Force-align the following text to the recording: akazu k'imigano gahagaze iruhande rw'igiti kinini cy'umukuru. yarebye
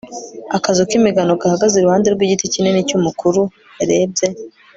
akazu 0.57 0.81
k'imigano 0.89 1.33
gahagaze 1.41 1.75
iruhande 1.77 2.07
rw'igiti 2.15 2.51
kinini 2.53 2.79
cy'umukuru. 2.87 3.41
yarebye 3.79 4.27